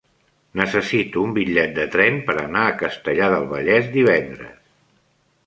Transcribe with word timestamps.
Necessito 0.61 1.25
un 1.25 1.35
bitllet 1.35 1.75
de 1.75 1.85
tren 1.97 2.17
per 2.31 2.37
anar 2.45 2.65
a 2.71 2.73
Castellar 2.81 3.29
del 3.35 3.47
Vallès 3.53 3.93
divendres. 3.99 4.59